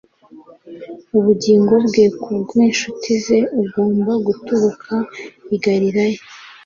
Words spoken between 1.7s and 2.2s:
bwe